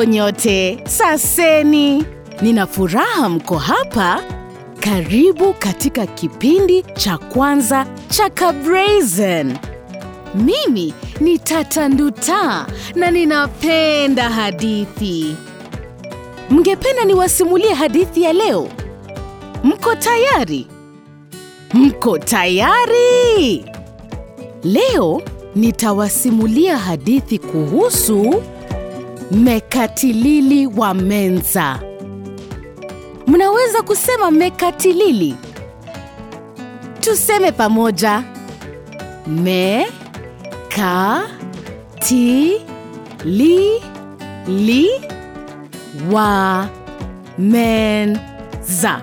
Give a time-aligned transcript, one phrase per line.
[0.00, 2.04] Hamjambo nyote, saseni.
[2.42, 4.22] Nina furaha mko hapa.
[4.80, 9.56] Karibu katika kipindi cha kwanza cha Kabrazen.
[10.34, 15.36] Mimi ni Tata Nduta na ninapenda hadithi.
[16.50, 18.68] Mngependa niwasimulie hadithi ya leo?
[19.64, 20.66] Mko tayari?
[21.74, 23.64] Mko tayari?
[24.64, 25.22] Leo
[25.54, 28.42] nitawasimulia hadithi kuhusu
[29.30, 31.80] Mekatilili wa Menza.
[33.26, 35.36] Mnaweza kusema Mekatilili?
[37.00, 38.22] Tuseme pamoja.
[39.26, 39.86] Me
[40.76, 41.22] ka
[42.00, 42.56] ti
[43.24, 43.80] li
[44.48, 44.88] li
[46.12, 46.68] wa
[47.38, 49.00] menza.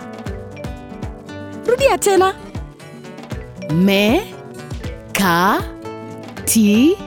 [1.67, 2.33] Rudia tena.
[3.73, 4.21] Me
[5.13, 5.61] ka
[6.45, 6.97] ti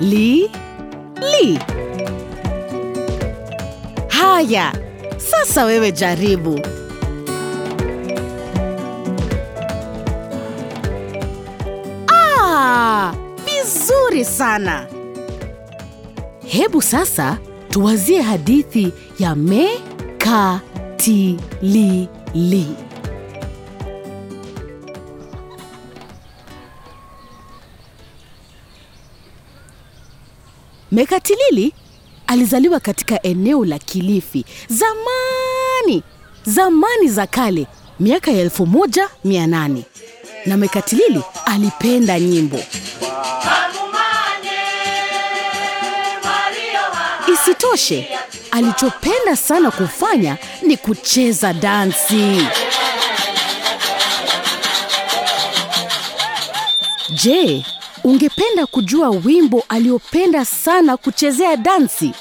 [0.00, 0.50] li
[1.20, 1.58] li.
[4.14, 4.72] Haya,
[5.18, 6.60] sasa wewe jaribu.
[12.12, 13.12] Ah,
[13.44, 14.86] vizuri sana.
[16.46, 17.38] Hebu sasa
[17.70, 19.94] tuwazie hadithi ya Mekatilili.
[20.18, 20.60] ka
[20.96, 22.64] ti li li.
[30.92, 31.72] Mekatilili
[32.26, 36.02] alizaliwa katika eneo la Kilifi zamani,
[36.46, 37.66] zamani za kale,
[38.00, 39.82] miaka ya elfu moja mia nane
[40.46, 42.60] na Mekatilili alipenda nyimbo.
[47.32, 48.08] Isitoshe,
[48.50, 52.46] alichopenda sana kufanya ni kucheza dansi.
[57.10, 57.64] Je,
[58.04, 62.12] ungependa kujua wimbo aliopenda sana kuchezea dansi?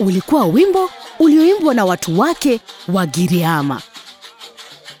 [0.00, 3.82] Ulikuwa wimbo ulioimbwa na watu wake wa Giriama.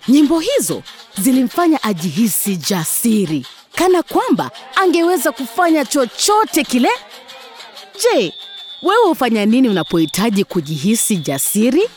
[0.08, 0.82] Nyimbo hizo
[1.18, 6.90] zilimfanya ajihisi jasiri, kana kwamba angeweza kufanya chochote kile.
[8.02, 8.34] Je,
[8.82, 11.88] wewe hufanya nini unapohitaji kujihisi jasiri?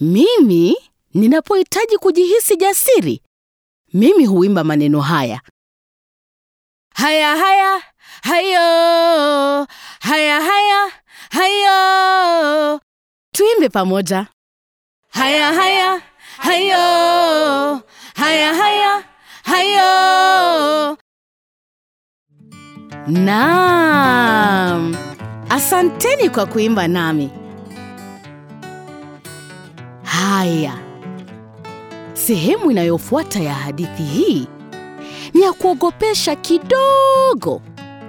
[0.00, 0.76] Mimi
[1.14, 3.22] ninapohitaji kujihisi jasiri,
[3.94, 5.40] mimi huimba maneno haya:
[6.94, 7.82] haya haya
[8.22, 9.66] hayo,
[10.00, 10.92] haya haya
[11.30, 12.80] hayo.
[13.34, 14.26] Tuimbe pamoja:
[15.08, 16.02] haya haya
[16.38, 17.82] hayo,
[18.16, 19.04] haya haya
[19.42, 20.98] hayo.
[23.06, 24.96] Naam,
[25.50, 27.30] asanteni kwa kuimba nami.
[30.04, 30.78] Haya,
[32.30, 34.46] sehemu inayofuata ya hadithi hii
[35.34, 37.62] ni ya kuogopesha kidogo,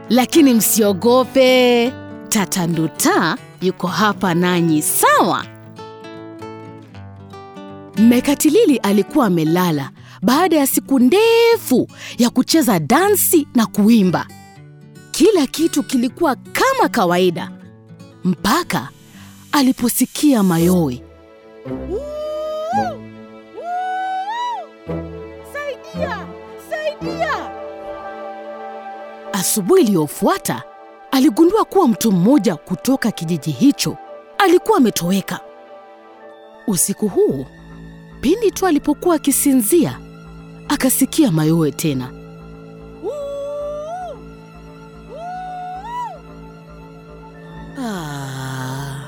[0.10, 1.94] lakini msiogope.
[2.30, 5.46] Tata Nduta yuko hapa nanyi, sawa?
[7.98, 9.90] Mekatilili alikuwa amelala
[10.22, 14.28] baada ya siku ndefu ya kucheza dansi na kuimba.
[15.12, 17.52] Kila kitu kilikuwa kama kawaida
[18.24, 18.90] mpaka
[19.52, 21.02] aliposikia mayowe.
[29.42, 30.64] Asubuhi iliyofuata
[31.12, 33.98] aligundua kuwa mtu mmoja kutoka kijiji hicho
[34.38, 35.40] alikuwa ametoweka.
[36.68, 37.46] Usiku huo,
[38.22, 40.00] pindi tu alipokuwa akisinzia,
[40.70, 42.12] akasikia mayowe tena.
[47.80, 49.08] Ah.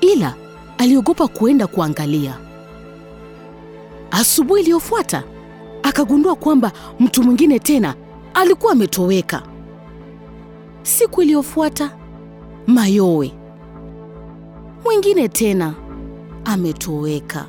[0.00, 0.34] Ila
[0.78, 2.36] aliogopa kuenda kuangalia.
[4.10, 5.22] Asubuhi iliyofuata
[5.82, 7.94] akagundua kwamba mtu mwingine tena
[8.34, 9.42] alikuwa ametoweka.
[10.82, 11.90] Siku iliyofuata
[12.66, 13.32] mayowe,
[14.84, 15.74] mwingine tena
[16.44, 17.46] ametoweka.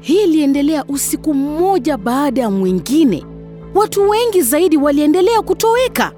[0.00, 3.24] Hii iliendelea usiku mmoja baada ya mwingine.
[3.74, 6.12] Watu wengi zaidi waliendelea kutoweka.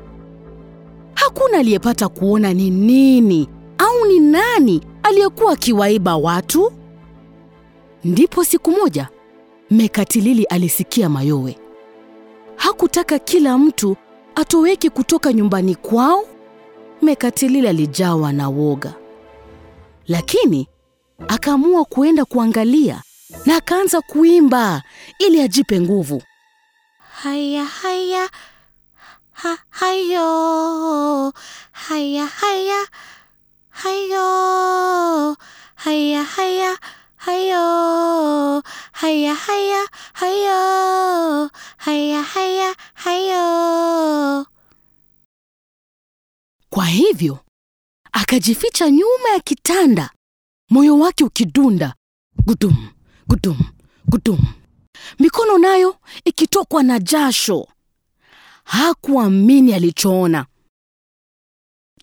[1.15, 6.73] Hakuna aliyepata kuona ni nini au ni nani aliyekuwa akiwaiba watu.
[8.05, 9.09] Ndipo siku moja
[9.71, 11.57] Mekatilili alisikia mayowe.
[12.63, 13.97] Hakutaka kila mtu
[14.35, 16.25] atoweke kutoka nyumbani kwao.
[17.03, 18.95] Mekatilili alijawa na woga,
[20.09, 20.69] lakini
[21.29, 23.03] akaamua kuenda kuangalia
[23.47, 24.83] na akaanza kuimba
[25.19, 26.23] ili ajipe nguvu.
[27.23, 28.31] Haya haya
[29.33, 31.33] ha, hayo
[31.73, 32.87] haya haya
[33.71, 35.37] hayo
[35.75, 36.79] haya haya
[37.25, 38.63] hayo
[46.71, 47.39] Kwa hivyo
[48.13, 50.11] akajificha nyuma ya kitanda,
[50.71, 51.95] moyo wake ukidunda
[52.47, 52.89] gudum
[53.29, 53.59] gudum
[54.07, 54.39] gudum,
[55.19, 57.69] mikono nayo ikitokwa na jasho.
[58.65, 60.47] Hakuamini alichoona.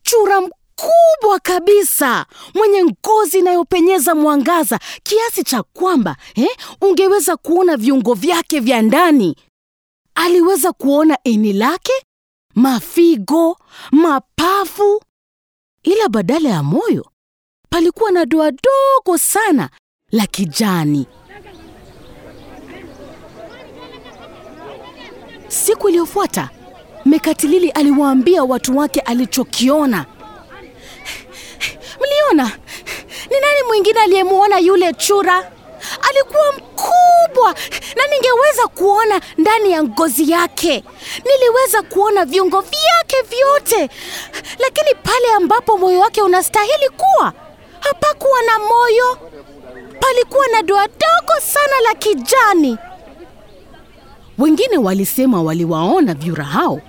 [0.04, 0.50] Chura
[0.83, 6.49] mkubwa kabisa mwenye ngozi inayopenyeza mwangaza kiasi cha kwamba eh,
[6.81, 9.35] ungeweza kuona viungo vyake vya ndani.
[10.15, 11.93] Aliweza kuona ini lake,
[12.55, 13.57] mafigo,
[13.91, 15.01] mapafu,
[15.83, 17.11] ila badala ya moyo
[17.69, 19.69] palikuwa na doa dogo sana
[20.11, 21.07] la kijani.
[25.47, 26.49] Siku iliyofuata
[27.05, 30.05] Mekatilili aliwaambia watu wake alichokiona.
[32.31, 32.51] Mliona
[33.29, 35.51] ni nani mwingine aliyemwona yule chura?
[36.09, 37.55] Alikuwa mkubwa
[37.95, 40.83] na ningeweza kuona ndani ya ngozi yake.
[41.25, 43.89] Niliweza kuona viungo vyake vyote,
[44.59, 47.33] lakini pale ambapo moyo wake unastahili kuwa,
[47.79, 49.17] hapakuwa na moyo.
[49.99, 52.77] Palikuwa na doa dogo sana la kijani.
[54.37, 56.81] Wengine walisema waliwaona vyura hao,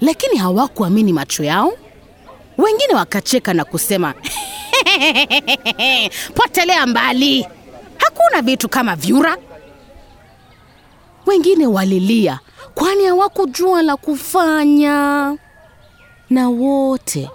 [0.00, 1.72] lakini hawakuamini macho yao.
[2.58, 4.14] Wengine wakacheka na kusema
[6.34, 7.46] potelea mbali,
[7.96, 9.36] hakuna vitu kama vyura.
[11.26, 12.40] Wengine walilia,
[12.74, 15.36] kwani hawakujua la kufanya.
[16.30, 17.30] Na wote,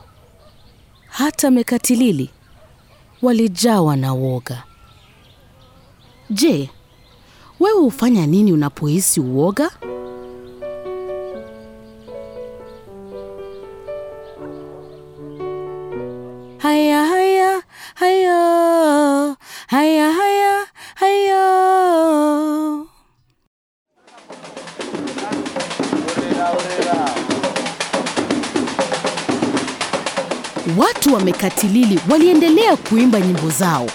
[1.07, 2.29] hata Mekatilili,
[3.21, 4.63] walijawa na woga.
[6.29, 6.69] Je,
[7.59, 9.71] wewe hufanya nini unapohisi uoga?
[31.47, 33.87] Mekatilili waliendelea kuimba nyimbo zao.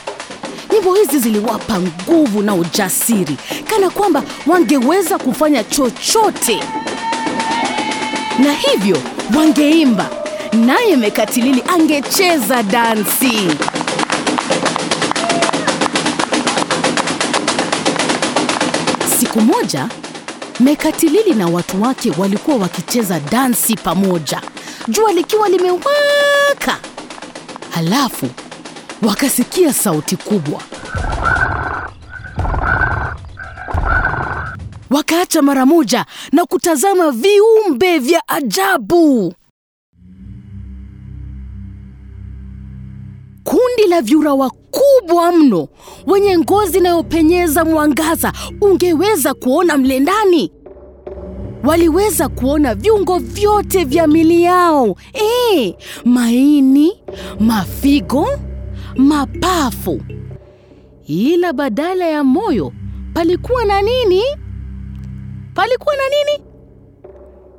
[0.73, 3.37] Nyimbo hizi ziliwapa nguvu na ujasiri,
[3.71, 6.61] kana kwamba wangeweza kufanya chochote,
[8.39, 8.99] na hivyo
[9.37, 10.11] wangeimba,
[10.53, 13.49] naye Mekatilili angecheza dansi.
[19.21, 19.89] Siku moja
[20.61, 24.41] Mekatilili na watu wake walikuwa wakicheza dansi pamoja,
[24.89, 26.22] jua likiwa limewaka.
[27.75, 28.27] Halafu
[29.03, 30.63] wakasikia sauti kubwa,
[34.91, 39.35] wakaacha mara moja na kutazama viumbe vya ajabu.
[43.45, 45.69] Kundi la vyura wakubwa mno
[46.07, 50.53] wenye ngozi inayopenyeza mwangaza, ungeweza kuona mle ndani.
[51.65, 54.97] Waliweza kuona viungo vyote vya mili yao,
[55.55, 56.93] e, maini,
[57.41, 58.27] mafigo,
[58.97, 60.01] mapafu,
[61.07, 62.73] ila badala ya moyo
[63.15, 64.23] palikuwa na nini?
[65.55, 66.45] Palikuwa na nini?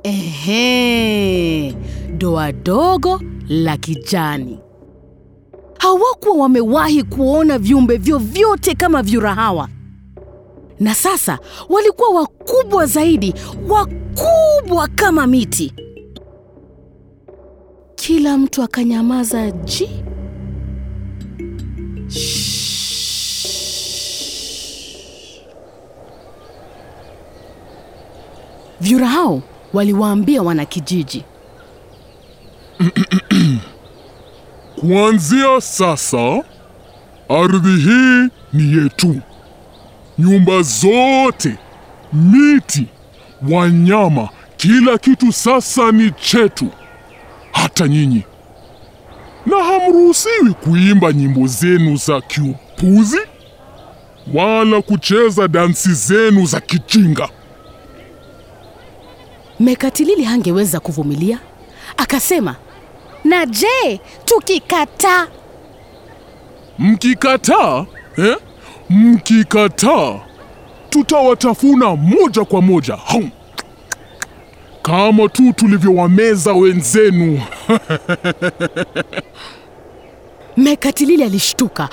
[0.02, 1.74] Ehe,
[2.16, 4.58] doa dogo la kijani.
[5.78, 9.68] Hawakuwa wamewahi kuona viumbe vyovyote kama vyura hawa,
[10.80, 11.38] na sasa
[11.68, 13.34] walikuwa wakubwa zaidi,
[13.68, 15.72] wakubwa kama miti.
[17.94, 19.90] Kila mtu akanyamaza ji.
[28.80, 31.24] Vyura hao waliwaambia wanakijiji,
[34.80, 36.44] Kuanzia sasa,
[37.28, 39.20] ardhi hii ni yetu.
[40.18, 41.56] Nyumba zote,
[42.12, 42.86] miti,
[43.50, 46.68] wanyama, kila kitu sasa ni chetu,
[47.52, 48.22] hata nyinyi.
[49.46, 53.18] Na hamruhusiwi kuimba nyimbo zenu za kiupuzi
[54.34, 57.28] wala kucheza dansi zenu za kijinga.
[59.60, 61.38] Mekatilili hangeweza kuvumilia,
[61.96, 62.56] akasema,
[63.24, 65.26] na je, tukikataa?
[66.78, 67.86] Mkikataa
[68.18, 68.36] eh?
[68.94, 70.20] Mkikataa
[70.90, 73.30] tutawatafuna moja kwa moja Hum.
[74.82, 77.42] kama tu tulivyowameza wenzenu.
[80.56, 81.88] Mekatilili alishtuka.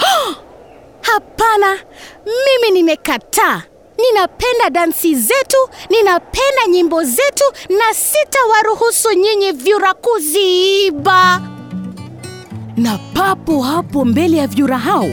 [1.01, 1.77] Hapana,
[2.25, 3.62] mimi nimekataa.
[3.98, 5.58] Ninapenda dansi zetu,
[5.89, 11.41] ninapenda nyimbo zetu, na sitawaruhusu nyinyi vyura kuziiba.
[12.77, 15.10] Na papo hapo mbele ya vyura hao,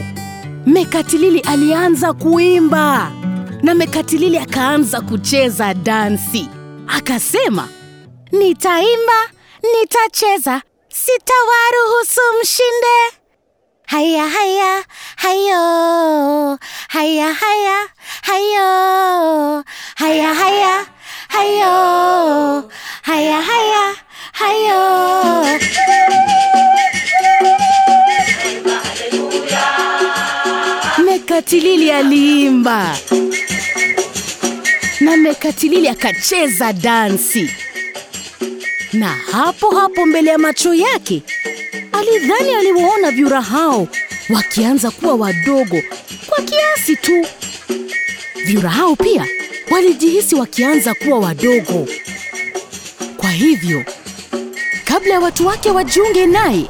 [0.69, 3.11] Mekatilili alianza kuimba,
[3.63, 6.49] na Mekatilili akaanza kucheza dansi.
[6.87, 7.69] Akasema,
[8.31, 9.29] Nitaimba,
[9.73, 13.17] nitacheza, sitawaruhusu mshinde.
[13.87, 14.83] Haya haya
[15.15, 16.57] hayo,
[16.87, 17.89] haya haya
[18.21, 19.63] hayo,
[19.95, 20.85] haya haya
[21.29, 22.71] hayo,
[23.01, 23.95] haya haya
[24.31, 26.38] hayo.
[31.39, 32.97] Mekatilili aliimba
[34.99, 37.49] na Mekatilili akacheza dansi,
[38.93, 41.21] na hapo hapo mbele ya macho yake
[41.91, 43.87] alidhani aliwaona vyura hao
[44.29, 45.81] wakianza kuwa wadogo
[46.27, 47.25] kwa kiasi tu.
[48.45, 49.25] Vyura hao pia
[49.71, 51.87] walijihisi wakianza kuwa wadogo.
[53.17, 53.83] Kwa hivyo,
[54.85, 56.63] kabla ya watu wake wajiunge naye,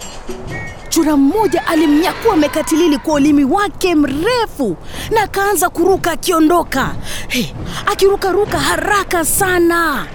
[0.90, 4.78] chura mmoja alimnyakua Mekatilili kwa ulimi wake mrefu
[5.12, 6.96] na akaanza kuruka akiondoka,
[7.28, 7.46] hey,
[7.86, 10.06] akirukaruka haraka sana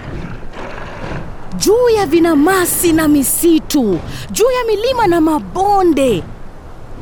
[1.57, 3.99] juu ya vinamasi na misitu,
[4.31, 6.23] juu ya milima na mabonde.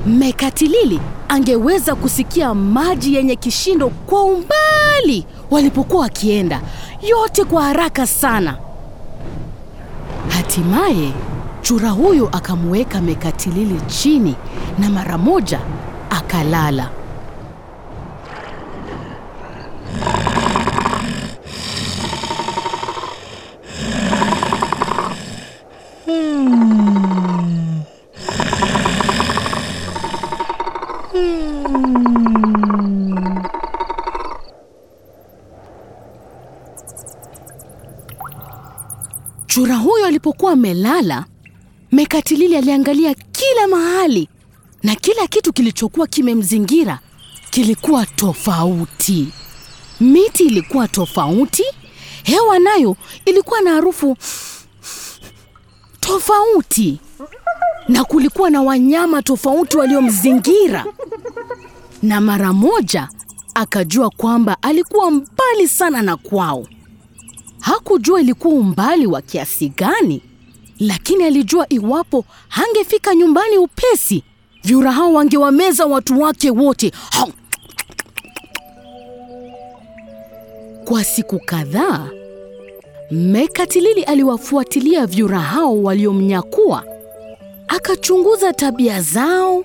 [0.06, 1.00] Mekatilili
[1.30, 6.62] angeweza kusikia maji yenye kishindo kwa umbali walipokuwa wakienda,
[7.01, 8.58] yote kwa haraka sana.
[10.30, 11.12] Hatimaye
[11.63, 14.36] chura huyo akamweka Mekatilili chini
[14.79, 15.60] na mara moja
[16.10, 16.89] akalala.
[39.48, 41.25] Chura huyo alipokuwa amelala,
[42.03, 44.29] Mekatilili aliangalia kila mahali
[44.83, 47.00] na kila kitu kilichokuwa kimemzingira
[47.50, 49.27] kilikuwa tofauti.
[50.00, 51.63] Miti ilikuwa tofauti,
[52.24, 52.95] hewa nayo
[53.25, 54.17] ilikuwa na harufu
[56.00, 57.00] tofauti,
[57.88, 60.86] na kulikuwa na wanyama tofauti waliomzingira.
[62.01, 63.10] Na mara moja
[63.55, 66.67] akajua kwamba alikuwa mbali sana na kwao.
[67.60, 70.22] Hakujua ilikuwa umbali wa kiasi gani,
[70.88, 74.24] lakini alijua iwapo hangefika nyumbani upesi,
[74.63, 76.92] vyura hao wangewameza watu wake wote.
[80.86, 82.10] Kwa siku kadhaa,
[83.12, 86.84] Mekatilili aliwafuatilia vyura hao waliomnyakua,
[87.68, 89.63] akachunguza tabia zao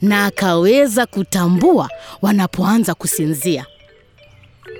[0.00, 1.88] na akaweza kutambua
[2.22, 3.66] wanapoanza kusinzia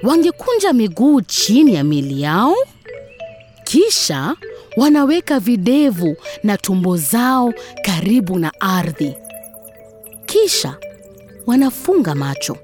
[0.03, 2.55] wangekunja miguu chini ya mili yao,
[3.65, 4.37] kisha
[4.77, 7.53] wanaweka videvu na tumbo zao
[7.85, 9.15] karibu na ardhi,
[10.27, 10.77] kisha
[11.47, 12.57] wanafunga macho.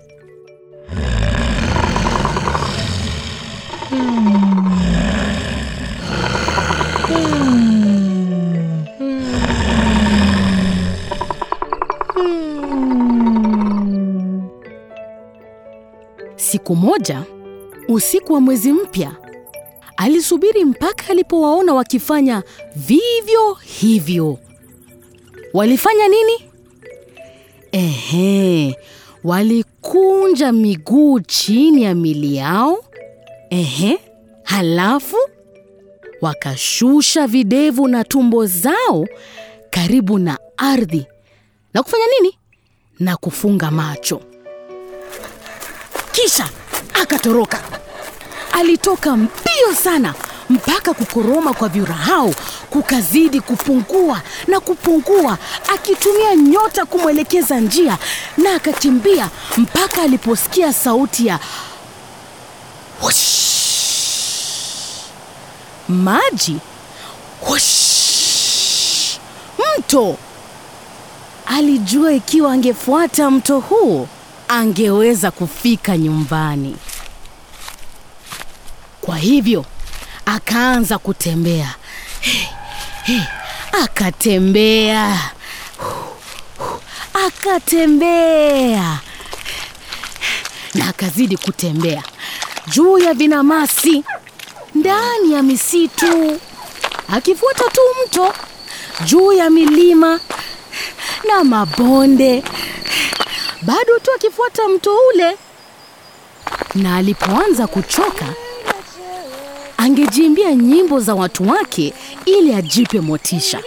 [16.36, 17.22] Siku moja,
[17.88, 19.12] usiku wa mwezi mpya,
[20.00, 22.42] alisubiri mpaka alipowaona wakifanya
[22.76, 24.38] vivyo hivyo.
[25.54, 26.32] Walifanya nini?
[27.72, 28.76] Ehe,
[29.24, 32.84] walikunja miguu chini ya mili yao.
[33.50, 33.98] Ehe,
[34.42, 35.16] halafu
[36.20, 39.06] wakashusha videvu na tumbo zao
[39.70, 41.06] karibu na ardhi
[41.74, 42.38] na kufanya nini?
[42.98, 44.20] Na kufunga macho.
[46.12, 46.48] Kisha
[47.02, 47.79] akatoroka.
[48.60, 50.14] Alitoka mbio sana
[50.50, 52.34] mpaka kukoroma kwa vyura hao
[52.70, 55.38] kukazidi kupungua na kupungua,
[55.74, 57.98] akitumia nyota kumwelekeza njia,
[58.36, 61.38] na akakimbia mpaka aliposikia sauti ya
[63.02, 63.20] Whoosh!
[65.88, 66.56] maji
[67.48, 69.18] Whoosh!
[69.78, 70.16] mto.
[71.46, 74.08] Alijua ikiwa angefuata mto huo
[74.48, 76.76] angeweza kufika nyumbani.
[79.20, 79.64] Hivyo
[80.26, 81.74] akaanza kutembea.
[82.20, 82.46] Hey,
[83.04, 83.20] hey,
[83.84, 85.30] akatembea
[87.26, 88.98] akatembea
[90.74, 92.02] na akazidi kutembea
[92.66, 94.04] juu ya vinamasi,
[94.74, 96.40] ndani ya misitu,
[97.12, 98.34] akifuata tu mto,
[99.04, 100.20] juu ya milima
[101.28, 102.42] na mabonde,
[103.62, 105.36] bado tu akifuata mto ule.
[106.74, 108.24] Na alipoanza kuchoka,
[109.80, 111.94] angejiimbia nyimbo za watu wake
[112.24, 113.60] ili ajipe motisha.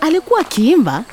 [0.00, 1.04] Alikuwa akiimba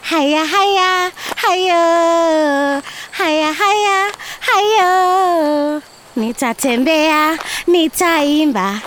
[0.00, 5.82] Haya haya hayo, haya haya hayo,
[6.16, 8.80] Nitatembea, nitaimba,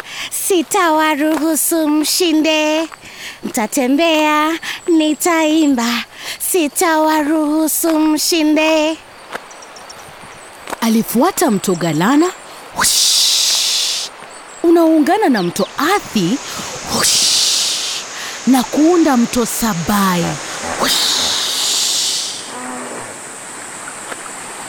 [0.47, 2.87] sitawaruhusu mshinde.
[3.43, 6.03] Nitatembea, nitaimba,
[6.51, 8.97] sitawaruhusu mshinde.
[10.81, 12.44] Alifuata mto Galana Whoosh!
[14.69, 16.37] Unaoungana na mto Athi
[16.95, 17.35] Whoosh!
[18.47, 20.25] na kuunda mto Sabai!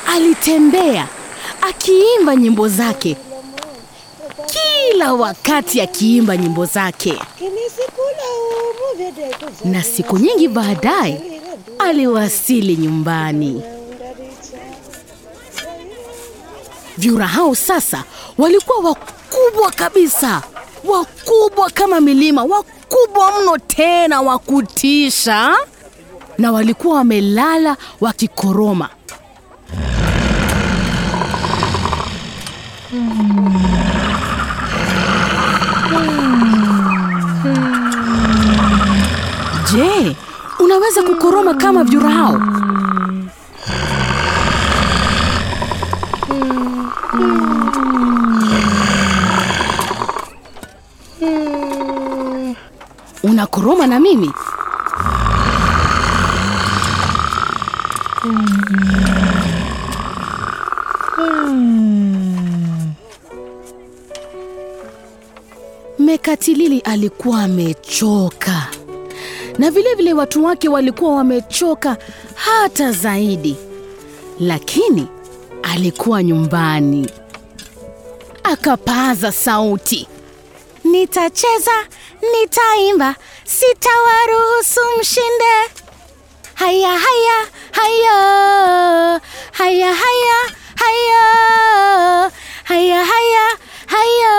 [0.07, 1.09] Alitembea
[1.61, 3.17] akiimba nyimbo zake,
[4.47, 7.15] kila wakati akiimba nyimbo zake,
[9.65, 11.41] na siku nyingi baadaye
[11.79, 13.63] aliwasili nyumbani.
[16.99, 18.05] Vyura hao sasa
[18.39, 20.43] walikuwa wakubwa kabisa,
[20.85, 25.57] wakubwa kama milima, wakubwa mno tena wa kutisha,
[26.39, 28.89] na walikuwa wamelala wakikoroma.
[39.73, 40.17] Je,
[40.59, 42.41] unaweza kukoroma kama vyura hao?
[53.37, 54.31] Unakoroma na mimi?
[65.99, 68.67] Mekatilili alikuwa amechoka
[69.59, 71.97] na vilevile vile watu wake walikuwa wamechoka
[72.35, 73.57] hata zaidi,
[74.41, 75.07] lakini
[75.63, 77.11] alikuwa nyumbani.
[78.45, 80.09] Akapaza sauti,
[80.85, 81.73] Nitacheza,
[82.33, 83.15] nitaimba,
[83.47, 85.55] sitawaruhusu mshinde.
[86.55, 87.47] Haya haya.
[87.73, 89.21] Hayo,
[89.53, 90.39] haya haya.
[90.77, 92.31] Hayo,
[92.65, 93.47] haya haya.
[93.87, 94.37] hayo,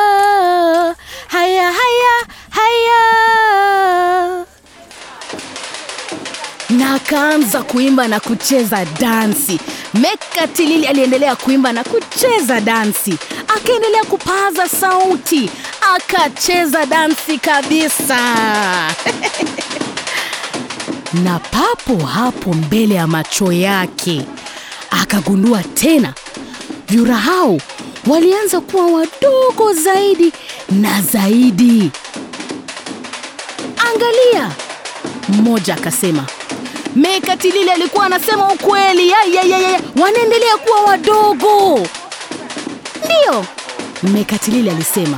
[7.08, 9.60] akaanza kuimba na kucheza dansi.
[9.93, 13.17] Mekatilili aliendelea kuimba na kucheza dansi,
[13.48, 15.50] akaendelea kupaza sauti,
[15.96, 18.17] akacheza dansi kabisa.
[21.24, 24.26] na papo hapo mbele ya macho yake
[24.91, 26.13] akagundua tena
[26.89, 27.58] vyura hao
[28.08, 30.34] walianza kuwa wadogo zaidi
[30.70, 31.91] na zaidi.
[33.78, 34.52] Angalia,
[35.30, 36.26] mmoja akasema.
[36.97, 39.10] Mekatilili alikuwa anasema ukweli.
[39.10, 39.79] Ya, ya, ya, ya.
[40.01, 41.88] Wanaendelea kuwa wadogo.
[43.05, 43.45] Ndiyo,
[44.03, 45.17] Mekatilili alisema.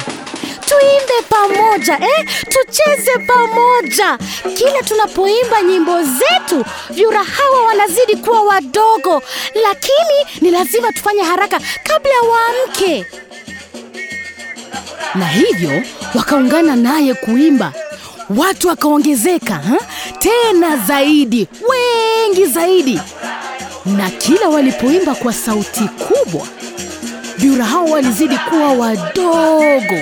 [0.66, 2.26] Tuimbe pamoja eh?
[2.50, 4.18] Tucheze pamoja.
[4.58, 9.22] Kila tunapoimba nyimbo zetu, vyura hawa wanazidi kuwa wadogo,
[9.64, 13.06] lakini ni lazima tufanye haraka kabla waamke.
[15.16, 15.84] Na hivyo
[16.16, 17.74] wakaungana naye kuimba.
[18.38, 19.78] Watu wakaongezeka ha?
[20.20, 23.00] Tena zaidi, wengi zaidi.
[23.86, 26.48] Na kila walipoimba kwa sauti kubwa,
[27.38, 29.96] vyura hao walizidi kuwa wadogo,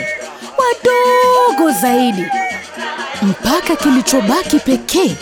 [0.58, 2.24] wadogo zaidi,
[3.22, 5.16] mpaka kilichobaki pekee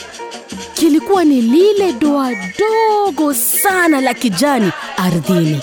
[0.73, 5.61] kilikuwa ni lile doa dogo sana la kijani ardhini.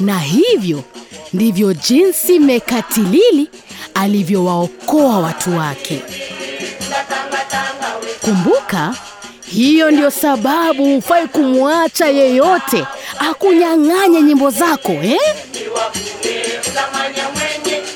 [0.00, 0.82] Na hivyo
[1.32, 3.48] ndivyo jinsi Mekatilili
[3.94, 6.02] alivyowaokoa watu wake.
[8.20, 8.94] Kumbuka,
[9.46, 12.84] hiyo ndio sababu hufai kumwacha yeyote
[13.18, 15.20] akunyang'anye nyimbo zako eh?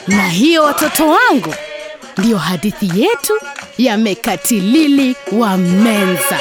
[0.09, 1.55] Na hiyo watoto wangu,
[2.19, 3.33] ndiyo hadithi yetu
[3.79, 6.39] ya Mekatilili wa Menza.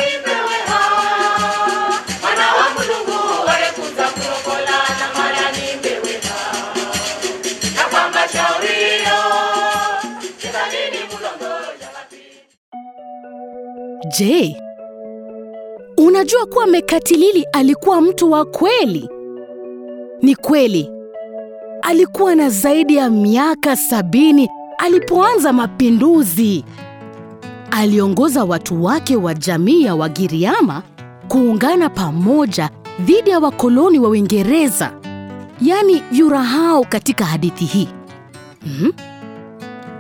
[14.20, 14.56] Je,
[15.98, 19.10] unajua kuwa Mekatilili alikuwa mtu wa kweli?
[20.22, 20.90] Ni kweli,
[21.82, 26.64] alikuwa na zaidi ya miaka sabini alipoanza mapinduzi.
[27.72, 30.84] Aliongoza watu wake wa jamii ya Wagiriama
[31.28, 34.92] kuungana pamoja dhidi ya wakoloni wa Uingereza,
[35.62, 37.88] yaani vyura hao katika hadithi hii.
[38.80, 38.92] Hmm?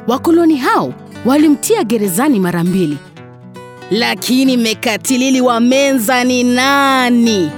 [0.07, 0.93] Wakoloni hao
[1.25, 2.97] walimtia gerezani mara mbili.
[3.91, 7.51] Lakini Mekatilili wa Menza ni nani?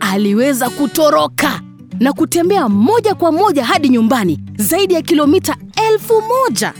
[0.00, 1.60] Aliweza kutoroka
[2.00, 5.56] na kutembea moja kwa moja hadi nyumbani zaidi ya kilomita
[5.92, 6.72] elfu moja.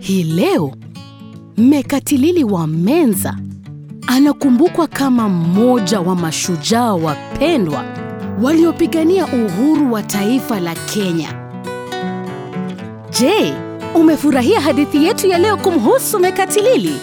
[0.00, 0.72] Hii leo
[1.56, 3.36] Mekatilili wa Menza
[4.06, 7.84] anakumbukwa kama mmoja wa mashujaa wapendwa
[8.42, 11.28] waliopigania uhuru wa taifa la Kenya.
[13.20, 13.54] Je,
[13.94, 16.94] umefurahia hadithi yetu ya leo kumhusu Mekatilili?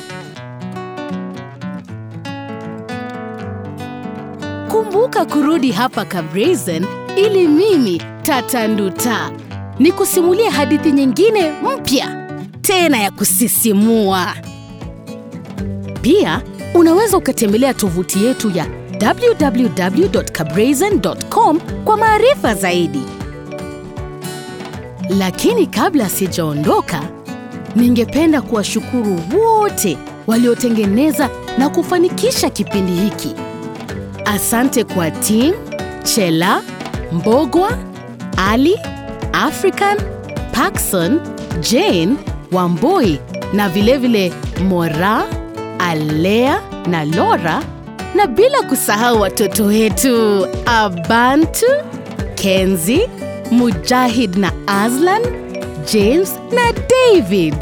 [4.71, 9.31] Kumbuka kurudi hapa Kabrazen ili mimi Tata Nduta
[9.79, 12.27] nikusimulie hadithi nyingine mpya
[12.61, 14.27] tena ya kusisimua.
[16.01, 16.41] Pia
[16.73, 18.65] unaweza ukatembelea tovuti yetu ya
[19.01, 23.01] www.kabrazen.com kwa maarifa zaidi.
[25.17, 27.01] Lakini kabla sijaondoka,
[27.75, 33.35] ningependa kuwashukuru wote waliotengeneza na kufanikisha kipindi hiki.
[34.25, 35.53] Asante kwa Tim,
[36.03, 36.61] Chela,
[37.11, 37.77] Mbogwa,
[38.37, 38.79] Ali,
[39.33, 39.97] African,
[40.51, 41.19] Paxson,
[41.71, 42.15] Jane,
[42.51, 43.19] Wamboi
[43.53, 44.33] na vilevile
[44.67, 45.23] Mora,
[45.79, 47.63] Alea na Laura
[48.15, 51.65] na bila kusahau watoto wetu Abantu,
[52.35, 53.01] Kenzi,
[53.51, 55.21] Mujahid na Aslan,
[55.93, 57.55] James na David.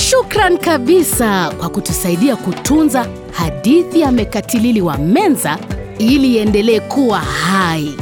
[0.00, 5.58] Shukran kabisa kwa kutusaidia kutunza hadithi ya Mekatilili wa Menza
[5.98, 7.94] ili iendelee kuwa hai.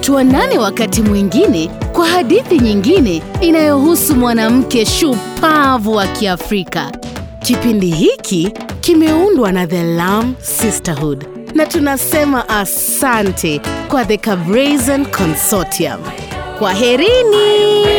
[0.00, 6.92] Tuonane wakati mwingine kwa hadithi nyingine inayohusu mwanamke shupavu wa Kiafrika.
[7.42, 16.00] Kipindi hiki kimeundwa na The Lam Sisterhood na tunasema asante kwa The Cabrazen Consortium.
[16.58, 17.89] Kwaherini.